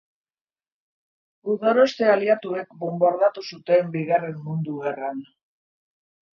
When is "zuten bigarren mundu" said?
3.53-4.83